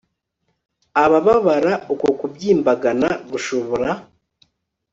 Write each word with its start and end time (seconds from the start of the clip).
abababara, 1.03 1.73
uko 1.93 2.07
kubyimbagana 2.19 3.07
gushobora 3.31 3.89